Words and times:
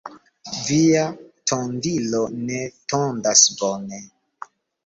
Via 0.67 1.03
tondilo 1.51 2.23
ne 2.47 2.65
tondas 2.95 3.47
bone. 3.61 4.05